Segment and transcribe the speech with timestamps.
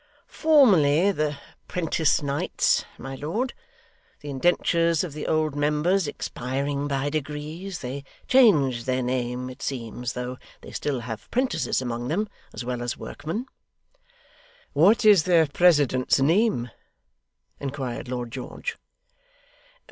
[0.25, 3.53] 'Formerly the 'Prentice Knights, my lord.
[4.21, 10.13] The indentures of the old members expiring by degrees, they changed their name, it seems,
[10.13, 13.45] though they still have 'prentices among them, as well as workmen.'
[14.73, 16.71] 'What is their president's name?'
[17.59, 18.79] inquired Lord George.